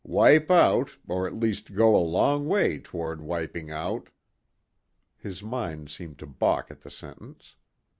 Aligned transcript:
"Wipe 0.03 0.49
out, 0.49 0.97
or 1.07 1.27
at 1.27 1.35
least 1.35 1.75
go 1.75 1.95
a 1.95 2.01
long 2.03 2.47
way 2.47 2.79
toward 2.79 3.21
wiping 3.21 3.69
out...." 3.69 4.09
His 5.15 5.43
mind 5.43 5.91
seemed 5.91 6.17
to 6.17 6.25
balk 6.25 6.71
at 6.71 6.81
the 6.81 6.89
sentence. 6.89 7.55